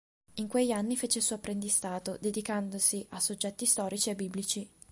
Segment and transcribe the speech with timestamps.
[0.37, 4.67] In quegli anni fece il suo apprendistato, dedicandosi a soggetti storici e biblici.